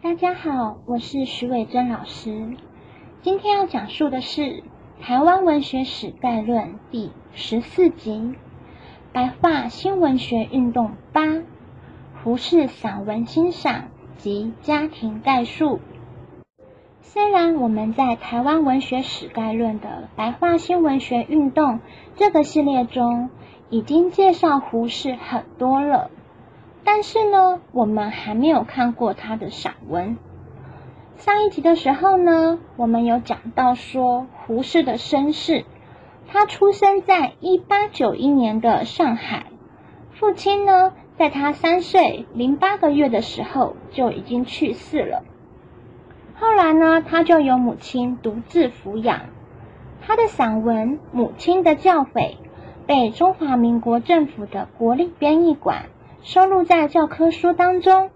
[0.00, 2.56] 大家好，我是徐伟珍老师。
[3.20, 4.42] 今天要讲述的是
[5.00, 8.12] 《台湾文学史概论》第十四集
[9.12, 11.42] 《白话新文学运动八：
[12.22, 13.88] 胡适散文欣赏
[14.18, 15.78] 及家庭概述》。
[17.02, 21.74] 虽然我们在《台湾文学史概论》的《白话新文学运动》
[22.14, 23.30] 这个系列中
[23.68, 26.12] 已经介绍胡适很多了。
[26.90, 30.16] 但是呢，我们还没有看过他的散文。
[31.18, 35.66] 上一集的时候呢，我们有讲到说胡适的身世。
[36.28, 39.48] 他出生在一八九一年的上海，
[40.12, 45.24] 父亲呢，在他三岁零八个月的时候就已经去世了。
[46.40, 49.20] 后来呢，他就由母亲独自抚养。
[50.00, 52.06] 他的散文《母亲的教诲》
[52.86, 55.90] 被中华民国政府的国立编译馆。
[56.28, 58.10] 收录在教科书当中。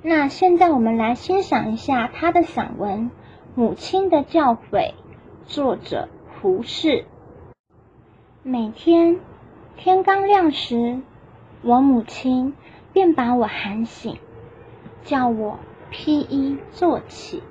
[0.00, 3.10] 那现在我们来欣赏一下他的散文
[3.54, 4.58] 《母亲的教诲》，
[5.44, 6.08] 作者
[6.40, 7.04] 胡适。
[8.42, 9.20] 每天
[9.76, 11.02] 天刚亮时，
[11.60, 12.54] 我母亲
[12.94, 14.16] 便把我喊醒，
[15.04, 15.58] 叫我
[15.90, 17.42] 披衣坐起。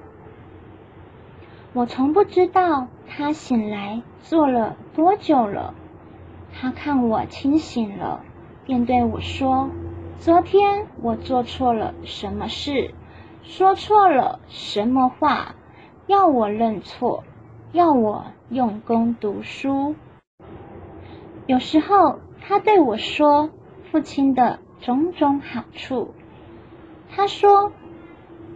[1.71, 5.75] 我从不知道她醒来坐了多久了。
[6.51, 8.23] 她看我清醒了。
[8.67, 9.69] 便对我说
[10.19, 12.93] ：“昨天我做错了什么事，
[13.41, 15.55] 说错了什么话，
[16.05, 17.23] 要我认错，
[17.71, 19.95] 要我用功读书。”
[21.47, 23.51] 有时候他对我说
[23.89, 26.13] 父亲的种种好处。
[27.15, 27.71] 他说：“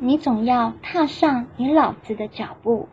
[0.01, 2.89] 你总要踏上你老子的脚步。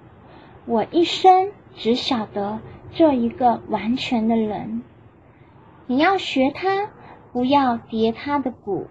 [0.66, 2.60] 我一生只晓得
[2.92, 4.84] 做一个完全的人，
[5.88, 6.90] 你要学他。”
[7.38, 8.88] 不要叠他的骨，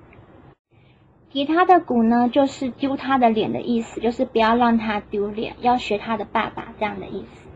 [1.29, 7.49] 叠他的骨呢，就是丢他的脸的意思，就是不要让他丢脸，要学他的爸爸这样的意思。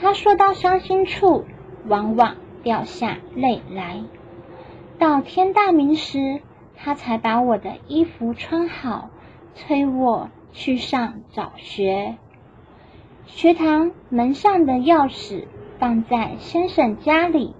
[0.00, 1.44] 他说到伤心处，
[1.86, 4.04] 往往掉下泪来。
[4.98, 6.40] 到天大明时，
[6.74, 9.10] 他才把我的衣服穿好，
[9.54, 12.16] 催我去上早学。
[13.26, 15.44] 学堂门上的钥匙
[15.78, 17.54] 放在先生家里。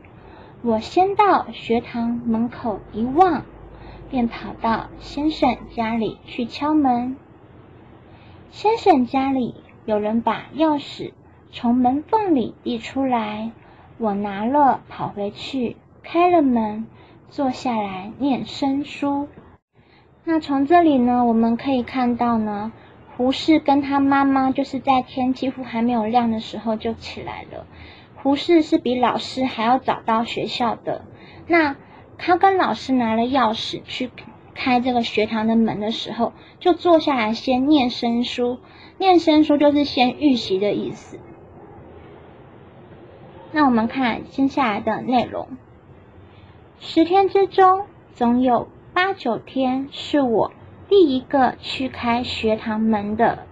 [0.67, 3.45] 我先到学堂门口一望，
[4.11, 7.17] 便跑到先生家里去敲门。
[8.51, 9.55] 先生家里
[9.85, 11.13] 有人把钥匙
[11.53, 13.53] 从门缝里递出来，
[13.99, 16.89] 我拿了跑回去，开了门，
[17.31, 19.29] 坐下来念生书。
[20.25, 22.73] 那从这里呢，我们可以看到呢，
[23.17, 27.67] 胡适跟他妈妈就是在天几乎还没有亮的时候就起来了。
[28.27, 31.03] 胡适是比老师还要早到学校的。
[31.47, 31.77] 那
[32.19, 34.11] 他跟老师拿了钥匙去
[34.53, 38.59] 开这个学堂的门的时候，就坐下来先念生书。
[38.99, 41.21] 念生书就是先预习的意思。
[43.53, 45.47] 那我们看接下来的内容：
[46.81, 50.51] 十天之中，总有八九天是我
[50.89, 53.47] 第一个去开学堂门的。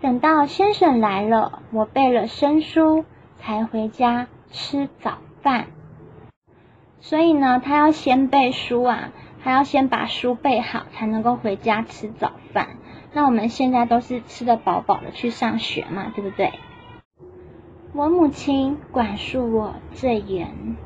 [0.00, 3.04] 等到先生来了，我背了生书。
[3.46, 5.68] 才回家吃早饭，
[6.98, 12.70] 所以呢，他要先背书啊，还要先把书背好，才能够回家吃早饭。
[13.12, 16.54] 那我们现在都是吃得饱饱的去上学嘛，对不对？
[17.92, 20.76] 我母亲管束我最严，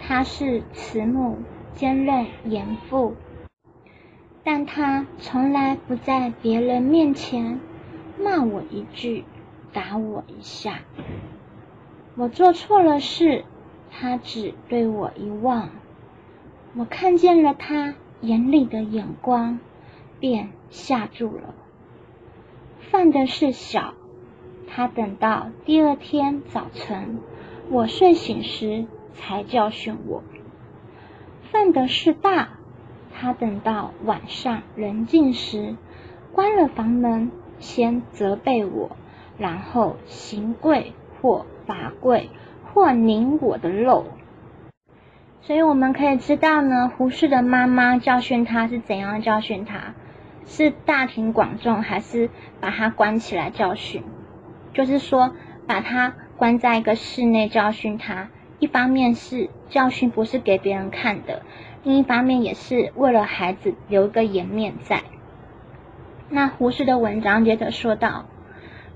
[0.00, 1.38] 她是慈母，
[1.74, 3.14] 兼任严父，
[4.42, 7.60] 但她从来不在别人面前
[8.18, 9.24] 骂我一句，
[9.72, 10.80] 打我一下。
[12.20, 13.46] 我做错了事，
[13.90, 15.70] 他只对我一望，
[16.76, 19.58] 我看见了他眼里的眼光，
[20.18, 21.54] 便吓住了。
[22.90, 23.94] 犯的事小，
[24.68, 27.20] 他等到第二天早晨
[27.70, 30.20] 我睡醒时才教训我；
[31.50, 32.50] 犯的事大，
[33.14, 35.74] 他等到晚上人静时
[36.34, 38.90] 关了房门，先责备我，
[39.38, 40.92] 然后行跪
[41.22, 41.46] 或。
[41.70, 42.30] 罚跪
[42.64, 44.06] 或拧我的肉，
[45.40, 49.94] 所以我们可以知道呢，胡适的妈妈教训他是怎样教训他，
[50.46, 52.28] 是大庭广众还是
[52.60, 54.02] 把他关起来教训？
[54.74, 55.32] 就是说
[55.68, 61.42] 把他关在一个室内教训他，一方面是教训不是给别人看的，
[61.84, 65.02] 另一方面也是为了孩子留一个颜面在。
[66.30, 68.26] 那胡适的文章接着说道：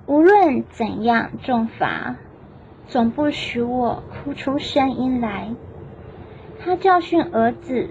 [0.06, 2.16] 无论怎样重罚。
[2.86, 5.54] 总不许我哭出声音来。
[6.60, 7.90] 他教训儿子，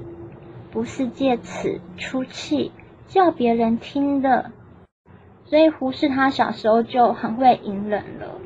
[0.72, 2.72] 不是借此出气，
[3.07, 4.51] 叫别人听的。
[5.45, 8.40] 所以胡适他小时候就很会隐忍了。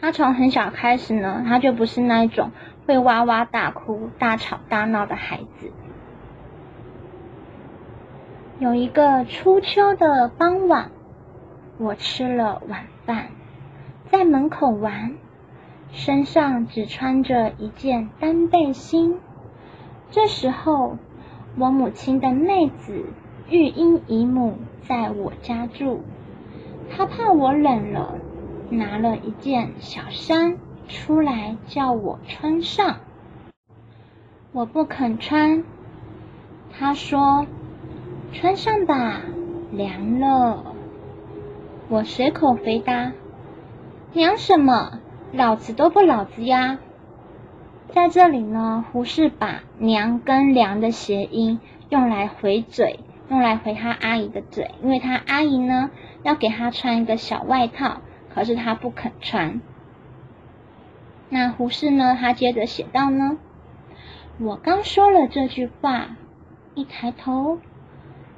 [0.00, 2.50] 他从很小开始呢，他就不是那一种
[2.86, 5.70] 会哇哇大哭、大吵大闹的孩子。
[8.58, 10.90] 有一个初秋的傍晚，
[11.78, 13.28] 我吃了晚饭，
[14.16, 15.16] 在门口玩，
[15.90, 19.18] 身上只穿着一件单背心。
[20.12, 20.98] 这时候，
[21.58, 23.06] 我母亲的妹子
[23.50, 26.02] 玉英姨母在我家住，
[26.88, 28.14] 她怕我冷了，
[28.70, 32.98] 拿了一件小衫出来叫我穿上。
[34.52, 35.64] 我不肯穿，
[36.70, 37.48] 她说
[38.32, 39.22] ：“穿上吧，
[39.72, 40.76] 凉了。”
[41.90, 43.12] 我随口回答
[44.14, 45.00] ：“娘什么？
[45.32, 46.78] 老子都不老子呀！”
[47.92, 51.58] 在这里呢，胡适把“娘”跟“凉”的谐音
[51.88, 55.90] 用来回嘴，用来回他阿姨的嘴，因为他阿姨呢
[56.22, 58.02] 要给他穿一个小外套，
[58.32, 59.60] 可是他不肯穿。
[61.28, 63.38] 那胡适呢，他接着写道呢
[64.38, 66.16] ：“我刚说了这句话，
[66.74, 67.58] 一抬头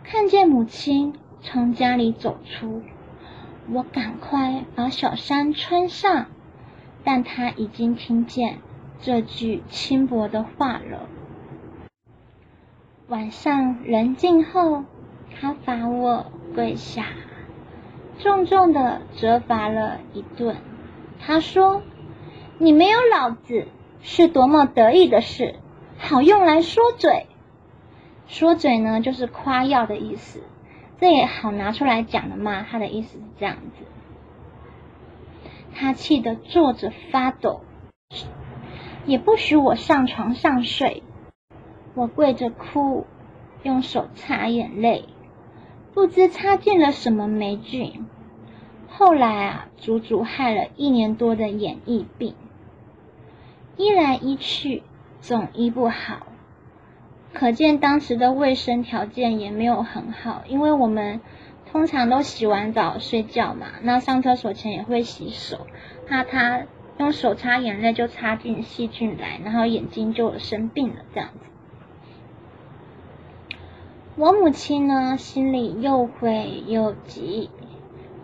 [0.03, 2.83] 看见母亲从家里走出，
[3.73, 6.27] 我赶快把小衫穿上，
[7.05, 8.59] 但他已经听见。”
[9.03, 11.09] 这句轻薄的话了。
[13.09, 14.85] 晚上人静后，
[15.39, 17.09] 他罚我跪下，
[18.19, 20.57] 重重的责罚了一顿。
[21.21, 21.83] 他说
[22.59, 23.69] ：“你没有老子
[24.01, 25.57] 是多么得意的事，
[25.99, 27.27] 好用来说嘴。
[28.27, 30.43] 说嘴呢，就是夸耀的意思。
[31.01, 32.63] 这也好拿出来讲的嘛。
[32.63, 33.87] 他的意思是这样子。
[35.75, 37.63] 他气得坐着发抖。”
[39.07, 41.05] 也不许我上床上睡，
[41.95, 43.07] 我跪着哭，
[43.63, 45.05] 用手擦眼泪，
[45.95, 48.07] 不知擦进了什么霉菌。
[48.89, 52.35] 后来啊，足足害了一年多的眼翳病，
[53.77, 54.83] 医来医去
[55.21, 56.26] 总医不好，
[57.39, 61.21] 可见当时的卫生条件也没有很好，因为我们
[61.71, 65.67] 通常都洗完澡睡觉嘛，那上厕所前也会洗手，
[66.09, 66.63] 怕他。
[66.99, 71.03] 用手擦眼泪就擦进细菌来，然后眼睛就生病了。
[71.13, 71.41] 这样子，
[74.17, 77.51] 我母亲呢心里又悔又急，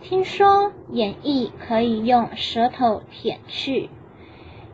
[0.00, 3.91] 听说眼翳可以用舌头舔去。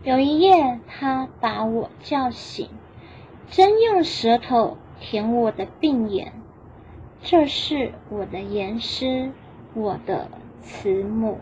[0.04, 2.68] 有一夜，她把我叫醒，
[3.50, 6.32] 真用舌头舔我的病眼。
[7.22, 9.32] 这是我的严师，
[9.74, 10.28] 我的
[10.62, 11.38] 慈母。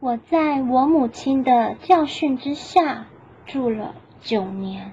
[0.00, 3.06] 我在我母亲的教训之下
[3.46, 4.92] 住了九年，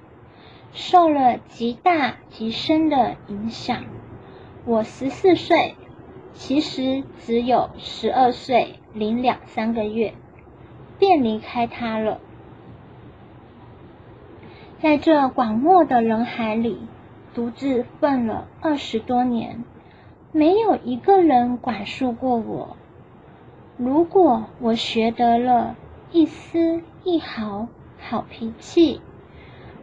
[0.74, 3.86] 受了极大极深的影响。
[4.66, 5.76] 我十四岁，
[6.34, 10.14] 其实只有十二岁零两三个月，
[11.00, 12.20] 便离开他了。
[14.80, 16.78] 在这广漠的人海里，
[17.34, 19.64] 独自混了二十多年，
[20.32, 22.78] 没有一个人管束过我。
[23.78, 25.76] 如果我学得了
[26.12, 27.68] 一丝一毫
[28.00, 29.02] 好脾气，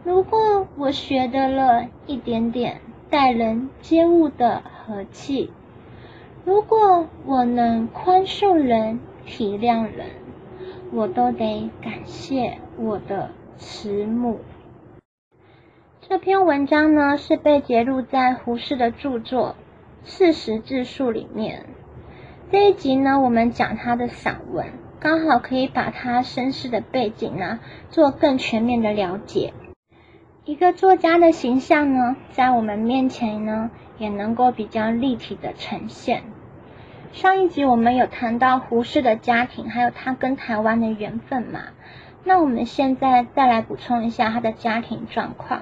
[0.05, 2.79] 如果我学得了一点点
[3.09, 5.51] 待人接物的和气，
[6.45, 10.07] 如果我能宽恕人、体谅人，
[10.93, 14.39] 我都得感谢我的慈母。
[16.07, 19.55] 这篇文章呢，是被揭录在胡适的著作
[20.07, 21.65] 《四十自述》里面。
[22.51, 24.67] 这一集呢，我们讲他的散文，
[24.99, 27.59] 刚好可以把他身世的背景呢
[27.89, 29.51] 做更全面的了解。
[30.43, 36.21] 一个作家的形象呢，在我们面前呢，也能够比较立体的呈现。
[37.13, 41.61] 上一集我们有谈到胡适的家庭，还有他跟台湾的缘分嘛？
[42.23, 45.61] 那我们现在再来补充一下他的家庭状况。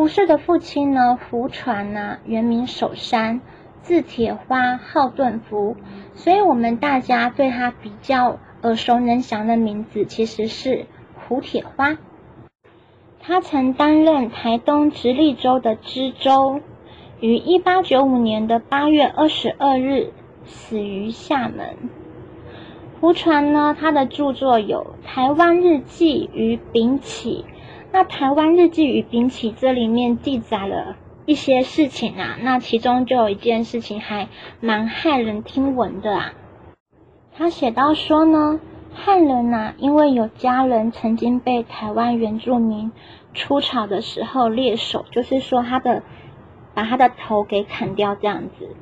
[0.00, 3.42] 胡适的父亲呢，胡传呢，原名守山。
[3.82, 5.76] 字铁花，号顿福，
[6.14, 11.98] 所以我们大家对他比较耳熟能详的名字其实是胡铁花。
[13.20, 16.62] 他曾担任台东直隶州的知州，
[17.20, 20.14] 于一八九五年的八月二十二日
[20.46, 21.76] 死于厦门。
[23.02, 27.44] 胡传呢，他的著作有《台湾日记》与《丙起》。
[27.92, 30.96] 那《台湾日记》与《丙起》这里面记载了。
[31.26, 34.28] 一些事情啊，那其中就有一件事情还
[34.60, 36.32] 蛮骇人听闻的啊。
[37.36, 38.58] 他写到说呢，
[38.92, 42.90] 汉人呐，因为有家人曾经被台湾原住民
[43.34, 46.02] 出草的时候猎手，就是说他的
[46.74, 48.74] 把他的头给砍掉这样子。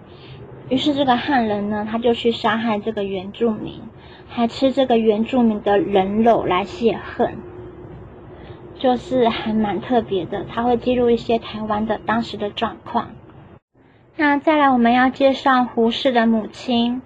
[0.69, 3.83] 于是这个汉人呢，他就去杀害这个原住民，
[4.29, 7.37] 还吃这个原住民的人肉来泄恨，
[8.79, 10.45] 就是还蛮特别的。
[10.45, 13.11] 他会记录一些台湾的当时的状况。
[14.17, 17.03] 那再来，我们要介绍胡适的母亲。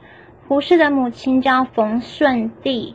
[0.48, 2.94] 胡适的母亲叫冯顺娣，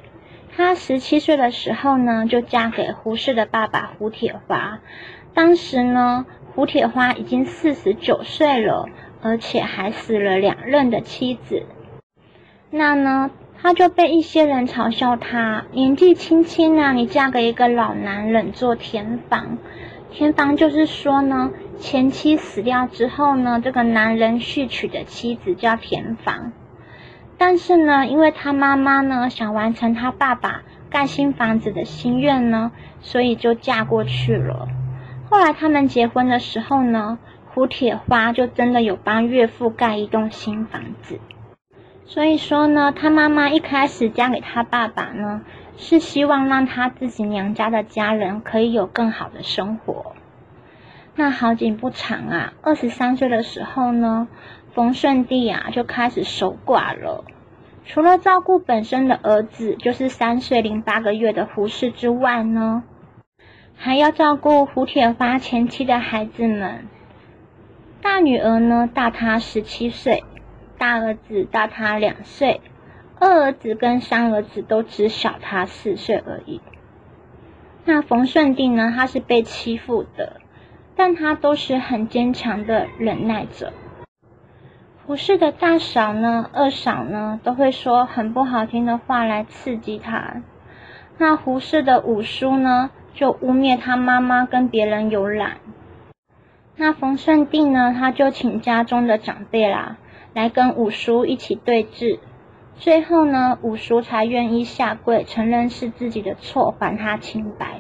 [0.55, 4.79] 她十七岁的时候呢，就嫁给胡适的爸爸胡铁花。
[5.33, 8.89] 当时呢，胡铁花已经四十九岁了，
[9.21, 11.63] 而且还死了两任的妻子。
[12.69, 19.57] 那呢，他就被一些人嘲笑他年纪轻轻啊，你嫁给一个老男人做田房。
[20.11, 21.51] 田房就是说呢。
[21.79, 26.51] 前妻死掉之后呢，这个男人续娶的妻子叫田房，
[27.37, 32.71] 但是呢，因为他妈妈呢想完成他爸爸盖新房子的心愿呢，
[33.01, 34.67] 所以就嫁过去了。
[35.29, 37.19] 后来他们结婚的时候呢，
[37.53, 41.19] 胡铁花就真的有帮岳父盖一栋新房子。
[42.07, 45.41] 所以说呢，他妈妈一开始嫁给他爸爸呢，
[45.75, 50.15] 是希望让他自己娘家的家人可以有更好的生活。
[51.15, 54.29] 那好景不长啊，二十三岁的时候呢，
[54.73, 57.25] 冯顺娣啊就开始守寡了。
[57.85, 62.83] 除了照顾本身的儿子，就是三岁零八个月的胡适之外呢，
[63.75, 66.87] 还要照顾胡铁花前妻的孩子们。
[68.01, 70.23] 大女儿呢大他十七岁，
[70.77, 72.61] 大儿子大他两岁，
[73.19, 76.61] 二儿子跟三儿子都只小他四岁而已。
[77.85, 80.41] 那冯顺娣呢，他是被欺负的。
[80.99, 83.71] 但他都是很坚强的忍耐着。
[85.05, 90.41] 胡适的大嫂呢、二嫂呢，都会说很不好听的话来刺激他。
[91.19, 95.57] 那胡适的五叔呢，就污蔑他妈妈跟别人有染。
[96.75, 99.97] 那冯顺娣呢，他就请家中的长辈啦，
[100.37, 102.19] 来跟五叔一起对峙。
[102.75, 107.79] 最后呢，五叔才愿意下跪承认是自己的错，还他清白。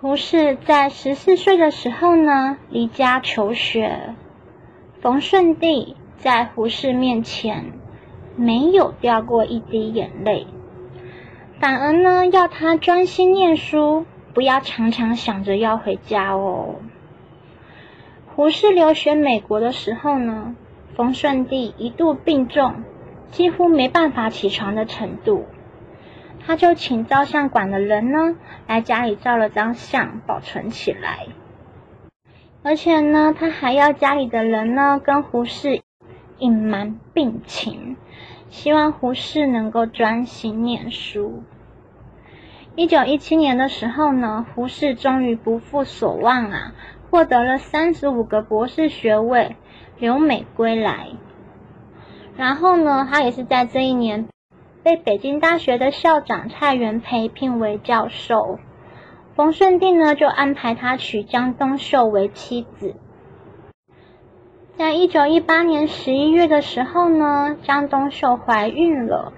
[0.00, 4.16] 胡适在十四岁的时候呢，离家求学。
[5.00, 7.74] 冯顺帝在胡适面前
[8.34, 10.48] 没有掉过一滴眼泪，
[11.60, 16.74] 反而呢要他专心念书，不要常常想着要回家哦。
[18.34, 20.56] 胡适留学美国的时候呢，
[20.98, 22.82] 冯顺帝一度病重，
[23.30, 25.46] 几乎没办法起床的程度。
[26.44, 28.34] 他就请照相馆的人呢，
[28.66, 31.28] 来家里照了张相，保存起来。
[32.64, 35.82] 而且呢，他还要家里的人呢，跟胡适
[36.40, 37.96] 隐瞒病情，
[38.50, 41.44] 希望胡适能够专心念书。
[42.74, 46.74] 一九一七年的时候呢，胡适终于不负所望啊，
[47.08, 49.54] 获得了三十五个博士学位，
[49.98, 51.08] 留美归来。
[52.36, 54.26] 然后呢，他也是在这一年。
[54.80, 58.58] 被北京大学的校长蔡元培聘为教授，
[59.34, 62.94] 冯顺娣呢就安排他娶江冬秀为妻子。
[64.78, 69.34] 在一九一八年十一月的时候呢，江冬秀怀孕了，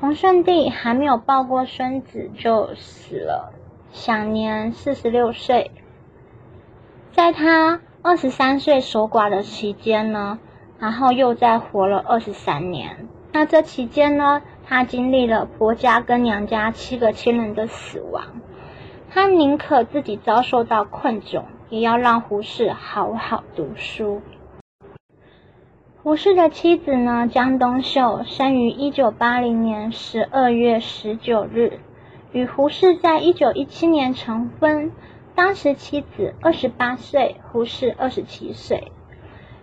[0.00, 3.52] 冯顺娣还没有抱过孙子就死了，
[3.92, 5.70] 享年四十六岁。
[7.12, 10.40] 在他二十三岁守寡的期间呢，
[10.80, 13.08] 然后又再活了二十三年。
[13.32, 14.42] 那这期间呢？
[14.64, 18.24] 他经历了婆家跟娘家七个亲人的死亡，
[19.10, 24.20] 他宁可自己遭受到困窘，也要让胡适好好读书。
[26.02, 31.78] 胡适的妻子呢，江冬秀生于一九八零年十二月十九日，
[32.32, 34.90] 与胡适在一九一七年成婚，
[35.34, 38.92] 当时妻子二十八岁，胡适二十七岁。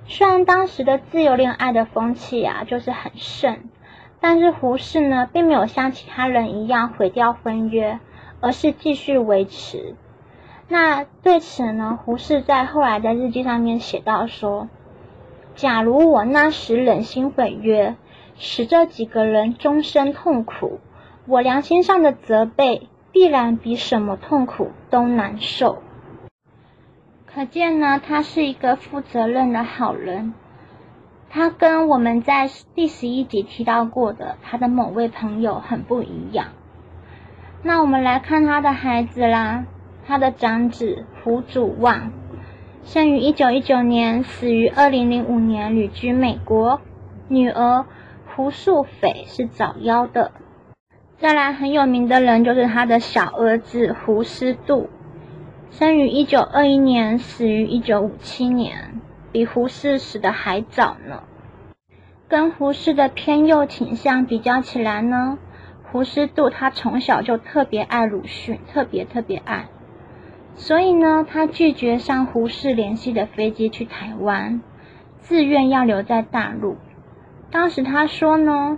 [0.06, 3.70] 虽然当时的自由恋爱的风气啊，就是很盛。
[4.22, 8.00] 但是胡适呢，并没有像其他人一样毁掉婚约，
[8.42, 9.96] 而是继续维持。
[10.68, 14.68] 那对此呢，胡适在后来的日记上面写到说
[15.56, 17.96] ：“假如我那时忍心毁约，
[18.38, 20.80] 使这几个人终身痛苦，
[21.26, 25.82] 我良心上的责备必然比什么痛苦都难受。”
[27.32, 30.34] 可见呢，他是一个负责任的好人。
[31.30, 36.48] 他跟我们在第十一集提到过的他的某位朋友很不一样。
[37.62, 39.66] 那我们来看他的孩子啦，
[40.08, 42.12] 他的长子胡祖望，
[42.84, 46.82] 生于一九一九年，死于二零零五年，旅居美国。
[47.28, 47.86] 女儿
[48.36, 50.32] 胡素斐是早夭的。
[51.20, 54.90] 再来很有名的人就是他的小儿子胡思度，
[55.70, 59.02] 生于一九二一年，死于一九五七年，
[59.34, 61.24] 比胡适死的还早呢。
[62.30, 65.38] 跟胡适的偏右倾向比较起来呢，
[65.92, 69.68] 胡适度他从小就特别爱鲁迅，特别特别爱，
[70.56, 74.62] 所以呢，他拒绝上胡适联系的飞机去台湾，
[75.20, 76.78] 自愿要留在大陆。
[77.52, 78.78] 当时他说呢，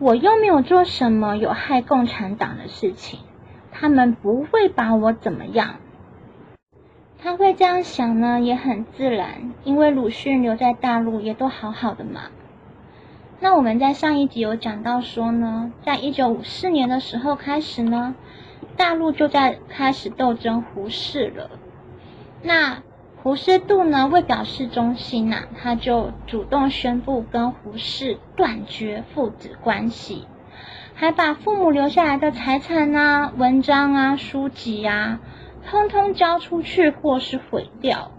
[0.00, 3.18] 我又没有做什么有害共产党的事情，
[3.72, 5.76] 他们不会把我怎么样。
[7.20, 12.30] 他会这样想呢，也很自然，因为鲁迅留在大陆也都好好的嘛。
[13.40, 18.14] 那我们在上一集有讲到说呢，在一九五四年的时候开始呢，
[18.76, 21.50] 大陆就在开始斗争胡适了。
[22.42, 22.82] 那
[23.22, 30.26] 胡适度呢，为表示忠心呐，他就主动宣布跟胡适断绝父子关系，
[30.94, 35.20] 还把父母留下来的财产啊、文章啊、书籍啊，
[35.68, 38.12] 通通交出去或是毁掉。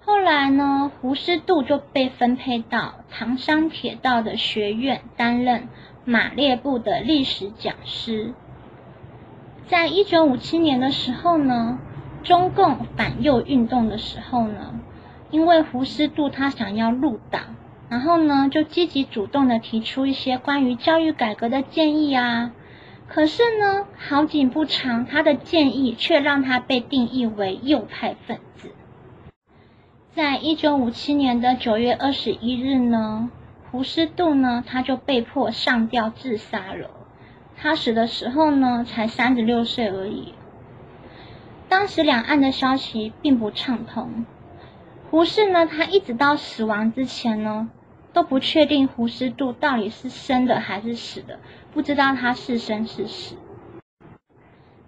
[0.00, 5.68] 后来呢，胡适度就被分配到唐山铁道的学院担任
[6.04, 8.34] 马列部的历史讲师。
[9.66, 11.78] 在一九五七年的时候呢，
[12.26, 14.80] 中共反右运动的时候呢，
[15.30, 17.54] 因为胡适度他想要入党，
[17.88, 22.50] 然后呢就积极主动的提出一些关于教育改革的建议啊。
[23.06, 28.72] 可是呢，好景不长，他的建议却让他被定义为右派分子。
[30.12, 33.30] 在一九五七年的九月二十一日呢，
[33.70, 36.90] 胡适度呢他就被迫上吊自杀了。
[37.56, 40.34] 他死的时候呢才三十六岁而已。
[41.68, 44.26] 当时两岸的消息并不畅通，
[45.10, 47.68] 胡适呢他一直到死亡之前呢
[48.12, 51.38] 都不确定胡适度到底是生的还是死的，
[51.72, 53.36] 不知道他是生是死。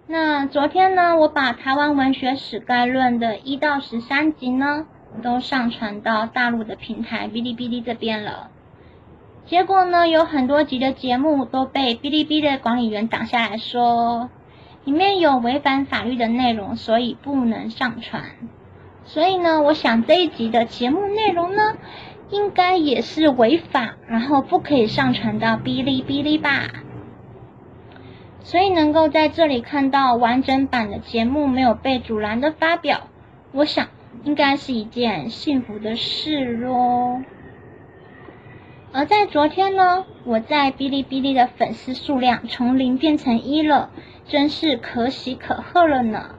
[0.07, 4.87] 那昨天呢，我把《台湾文学史概论》的一到十三集呢。
[5.23, 8.51] 都上传到大陆的平台哔哩哔哩这边了，
[9.47, 14.29] 结果呢，有很多集的节目都被哔哩哔哩的管理员挡下来说，
[14.83, 18.23] 里面有违反法律的内容，所以不能上传。
[19.05, 21.77] 所以呢，我想这一集的节目内容呢，
[22.29, 26.67] 应该也是违法，然后不可以上传到哔哩哔哩吧。
[28.41, 33.07] 所以能够在这里看到完整版的节目没有被阻拦的发表，
[33.51, 33.87] 我想。
[34.25, 37.21] 应该是一件幸福的事咯。
[38.91, 43.91] 而在昨天呢，我在哔哩哔哩的粉丝数量从零变成一了，
[44.29, 46.35] 真是可喜可贺了呢。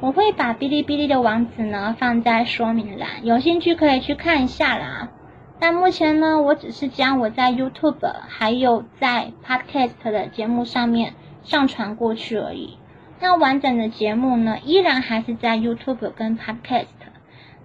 [0.00, 5.10] 我会把哔哩哔哩的网址呢放在说明栏，有兴趣可以去看一下啦。
[5.58, 12.76] 但目前呢，我只是将我在 YouTube 还有在 Podcast 的节目上面上传过去而已。
[13.20, 16.86] 那完整的节目呢，依然还是在 YouTube 跟 Podcast。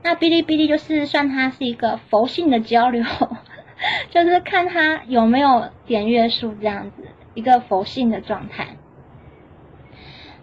[0.04, 3.04] 那哔哩哔哩就是算它是一个佛性的交流，
[4.10, 8.78] 就是看它有没有点阅数这样子，一个佛性的状态。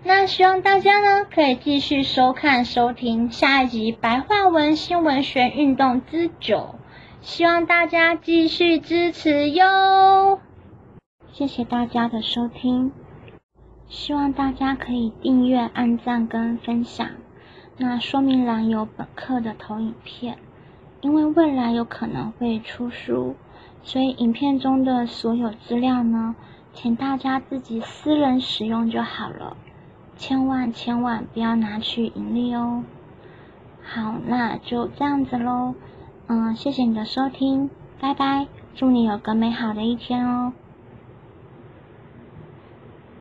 [0.09, 6.57] 那希望大家呢可以继续收看收听下一集《白话文新闻学运动之九》，
[7.21, 10.41] 希望大家继续支持哟。
[11.31, 12.91] 谢谢大家的收听。
[13.91, 17.07] 希望大家可以订阅、按赞跟分享。
[17.77, 20.39] 那说明栏有本课的投影片，
[21.03, 23.37] 因为未来有可能会出书，
[23.83, 26.35] 所以影片中的所有资料呢，
[26.73, 29.55] 请大家自己私人使用就好了，
[30.19, 32.83] 千万千万不要拿去盈利哦。
[33.83, 35.75] 好，那就这样子喽。
[36.27, 40.53] 嗯，谢谢你的收听，拜拜，祝你有个美好的一天哦。